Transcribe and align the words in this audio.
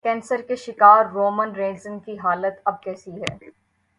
cancer 0.05 0.41
کے 0.41 0.55
شکار 0.55 1.05
Roman 1.05 1.55
Reigns 1.55 1.87
کی 2.05 2.17
حالت 2.17 2.59
اب 2.65 2.81
کیسی 2.83 3.11
ہے 3.11 3.35